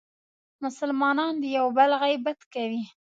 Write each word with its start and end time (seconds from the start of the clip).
مسلمانان 0.63 1.35
یو 1.57 1.67
بل 1.77 1.91
غیبت 2.03 2.39
کوي. 2.53 2.83